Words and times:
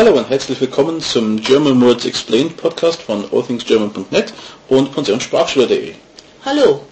Hallo 0.00 0.16
und 0.16 0.30
herzlich 0.30 0.58
willkommen 0.58 1.02
zum 1.02 1.42
German 1.42 1.78
Words 1.82 2.06
Explained 2.06 2.56
Podcast 2.56 3.02
von 3.02 3.22
allthingsgerman.net 3.30 4.32
und 4.70 4.94
pensionssprachschule.de. 4.94 5.92
Hallo. 6.42 6.86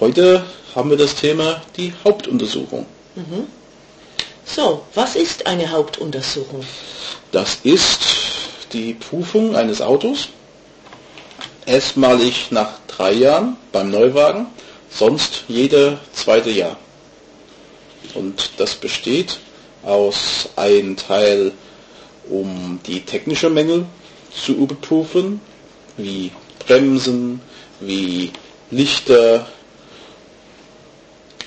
Heute 0.00 0.44
haben 0.74 0.90
wir 0.90 0.96
das 0.96 1.14
Thema 1.14 1.62
die 1.76 1.92
Hauptuntersuchung. 2.02 2.84
So, 4.44 4.84
was 4.96 5.14
ist 5.14 5.46
eine 5.46 5.70
Hauptuntersuchung? 5.70 6.64
Das 7.30 7.58
ist 7.62 8.00
die 8.72 8.94
Prüfung 8.94 9.54
eines 9.54 9.80
Autos. 9.80 10.26
Erstmalig 11.64 12.48
nach 12.50 12.70
drei 12.88 13.12
Jahren 13.12 13.56
beim 13.70 13.88
Neuwagen, 13.92 14.48
sonst 14.90 15.44
jede 15.46 16.00
zweite 16.12 16.50
Jahr. 16.50 16.76
Und 18.14 18.50
das 18.56 18.74
besteht 18.74 19.38
aus 19.84 20.48
einem 20.56 20.96
Teil, 20.96 21.52
um 22.30 22.80
die 22.86 23.00
technische 23.00 23.50
Mängel 23.50 23.86
zu 24.32 24.52
überprüfen, 24.52 25.40
wie 25.96 26.30
Bremsen, 26.66 27.40
wie 27.80 28.32
Lichter, 28.70 29.46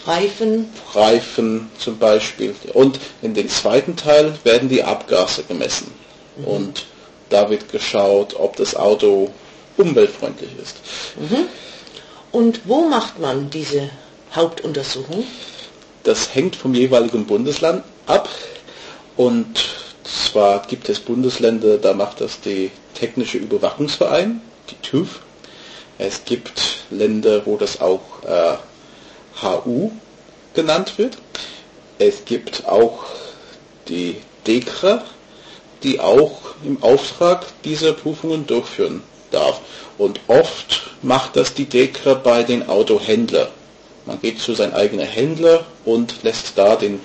Reifen, 0.06 0.70
Reifen 0.94 1.70
zum 1.78 1.98
Beispiel. 2.00 2.56
Und 2.74 3.00
in 3.22 3.34
den 3.34 3.50
zweiten 3.50 3.96
Teil 3.96 4.34
werden 4.44 4.70
die 4.70 4.84
Abgase 4.84 5.44
gemessen. 5.44 5.92
Und 6.46 6.86
da 7.30 7.50
wird 7.50 7.72
geschaut, 7.72 8.36
ob 8.38 8.56
das 8.56 8.76
Auto 8.76 9.32
umweltfreundlich 9.78 10.50
ist. 10.62 10.78
Und 12.32 12.62
wo 12.66 12.82
macht 12.88 13.20
man 13.20 13.50
diese 13.50 13.90
Hauptuntersuchung? 14.34 15.26
Das 16.04 16.34
hängt 16.34 16.56
vom 16.56 16.74
jeweiligen 16.74 17.26
Bundesland 17.26 17.84
ab. 18.08 18.28
Und 19.18 19.81
zwar 20.32 20.62
gibt 20.68 20.88
es 20.90 21.00
Bundesländer, 21.00 21.78
da 21.78 21.94
macht 21.94 22.22
das 22.22 22.40
die 22.40 22.72
Technische 22.94 23.38
Überwachungsverein, 23.38 24.42
die 24.70 24.76
TÜV. 24.82 25.20
Es 25.98 26.24
gibt 26.26 26.86
Länder, 26.90 27.46
wo 27.46 27.58
das 27.58 27.82
auch 27.82 28.02
äh, 28.26 28.56
HU 29.42 29.92
genannt 30.54 30.98
wird. 30.98 31.18
Es 32.00 32.26
gibt 32.26 32.66
auch 32.66 33.06
die 33.88 34.18
DEKRA, 34.48 35.04
die 35.84 36.00
auch 36.00 36.56
im 36.64 36.82
Auftrag 36.82 37.46
diese 37.64 37.94
Prüfungen 37.94 38.48
durchführen 38.48 39.04
darf. 39.32 39.62
Und 39.98 40.20
oft 40.28 40.92
macht 41.02 41.36
das 41.36 41.54
die 41.54 41.66
DEKRA 41.66 42.16
bei 42.16 42.44
den 42.44 42.70
Autohändlern. 42.70 43.50
Man 44.06 44.20
geht 44.20 44.40
zu 44.40 44.54
seinem 44.54 44.74
eigenen 44.74 45.06
Händler 45.06 45.66
und 45.86 46.24
lässt 46.24 46.58
da 46.58 46.76
den, 46.76 47.00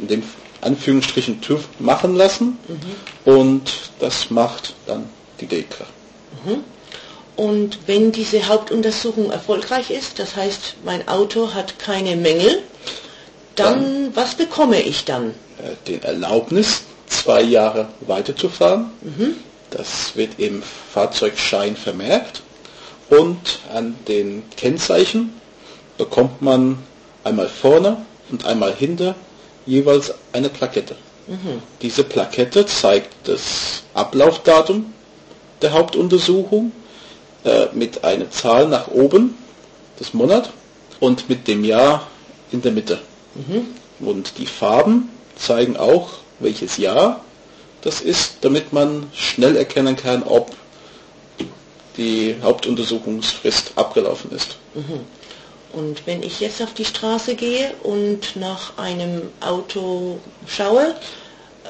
in 0.00 0.08
dem 0.08 0.22
Anführungsstrichen 0.62 1.40
TÜV 1.40 1.68
machen 1.78 2.14
lassen 2.16 2.58
und 3.24 3.62
das 3.98 4.30
macht 4.30 4.74
dann 4.86 5.08
die 5.40 5.46
DEKRA. 5.46 5.86
Und 7.36 7.78
wenn 7.86 8.12
diese 8.12 8.48
Hauptuntersuchung 8.48 9.30
erfolgreich 9.30 9.90
ist, 9.90 10.18
das 10.18 10.36
heißt, 10.36 10.76
mein 10.84 11.08
Auto 11.08 11.54
hat 11.54 11.78
keine 11.78 12.16
Mängel, 12.16 12.62
dann, 13.54 14.14
was 14.14 14.34
bekomme 14.34 14.80
ich 14.80 15.04
dann? 15.04 15.34
äh, 15.62 15.76
den 15.88 16.02
Erlaubnis, 16.02 16.82
zwei 17.06 17.42
Jahre 17.42 17.88
weiterzufahren. 18.06 18.90
Das 19.70 20.16
wird 20.16 20.38
im 20.38 20.62
Fahrzeugschein 20.92 21.76
vermerkt. 21.76 22.42
Und 23.08 23.58
an 23.74 23.96
den 24.06 24.42
Kennzeichen 24.56 25.32
bekommt 25.98 26.40
man 26.42 26.78
einmal 27.24 27.48
vorne 27.48 27.96
und 28.30 28.44
einmal 28.46 28.74
hinter 28.74 29.16
jeweils 29.66 30.14
eine 30.32 30.48
Plakette. 30.48 30.96
Diese 31.82 32.02
Plakette 32.02 32.66
zeigt 32.66 33.28
das 33.28 33.82
Ablaufdatum 33.94 34.92
der 35.62 35.72
Hauptuntersuchung 35.72 36.72
äh, 37.44 37.66
mit 37.72 38.02
einer 38.02 38.30
Zahl 38.30 38.66
nach 38.68 38.88
oben, 38.88 39.36
das 39.98 40.12
Monat, 40.12 40.50
und 40.98 41.28
mit 41.28 41.46
dem 41.46 41.64
Jahr 41.64 42.06
in 42.50 42.62
der 42.62 42.72
Mitte. 42.72 42.98
Und 44.00 44.38
die 44.38 44.46
Farben 44.46 45.08
zeigen 45.36 45.76
auch, 45.76 46.10
welches 46.40 46.76
Jahr 46.78 47.24
das 47.82 48.00
ist, 48.00 48.38
damit 48.42 48.72
man 48.72 49.06
schnell 49.14 49.56
erkennen 49.56 49.96
kann, 49.96 50.22
ob 50.22 50.50
die 51.96 52.36
Hauptuntersuchungsfrist 52.42 53.72
abgelaufen 53.76 54.32
ist. 54.32 54.56
Und 55.72 56.06
wenn 56.06 56.22
ich 56.22 56.40
jetzt 56.40 56.60
auf 56.62 56.74
die 56.74 56.84
Straße 56.84 57.34
gehe 57.36 57.72
und 57.82 58.34
nach 58.36 58.76
einem 58.78 59.22
Auto 59.40 60.18
schaue, 60.46 60.94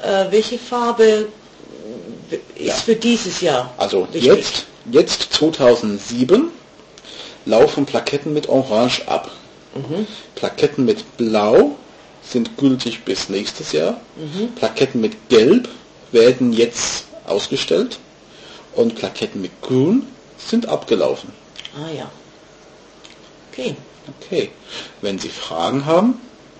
äh, 0.03 0.25
welche 0.31 0.57
Farbe 0.57 1.27
ist 2.55 2.65
Ja. 2.67 2.73
für 2.73 2.95
dieses 2.95 3.41
Jahr 3.41 3.73
Also 3.77 4.07
wichtig? 4.11 4.23
jetzt, 4.23 4.65
jetzt 4.91 5.33
2007 5.33 6.49
laufen 7.45 7.85
Plaketten 7.85 8.33
mit 8.33 8.47
Orange 8.49 9.07
ab. 9.07 9.31
Plaketten 10.35 10.83
mit 10.85 11.17
Blau 11.17 11.75
sind 12.23 12.57
gültig 12.57 13.03
bis 13.05 13.29
nächstes 13.29 13.71
Jahr. 13.71 14.01
Plaketten 14.55 14.99
mit 15.01 15.29
Gelb 15.29 15.69
werden 16.11 16.51
jetzt 16.53 17.05
ausgestellt 17.25 17.97
und 18.75 18.95
Plaketten 18.95 19.41
mit 19.41 19.51
Grün 19.61 20.07
sind 20.37 20.67
abgelaufen. 20.67 21.31
Ah 21.75 21.89
ja. 21.95 22.11
Okay. 23.51 23.75
Okay. 24.07 24.51
Wenn 25.01 25.19
Sie 25.19 25.29
Fragen 25.29 25.85
haben 25.85 26.15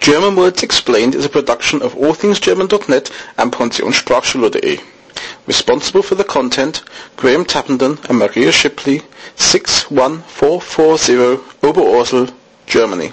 German 0.00 0.36
Words 0.36 0.62
Explained 0.62 1.14
is 1.14 1.24
a 1.24 1.30
production 1.30 1.80
of 1.80 1.96
allthingsgerman.net 1.96 3.10
and 3.38 3.50
pensionssprachschule.de. 3.52 4.80
Responsible 5.46 6.02
for 6.02 6.14
the 6.14 6.24
content, 6.24 6.82
Graham 7.16 7.44
Tappenden 7.44 8.02
and 8.08 8.18
Maria 8.18 8.50
Shipley, 8.50 9.02
61440 9.36 11.36
Oberursel, 11.60 12.32
Germany. 12.66 13.12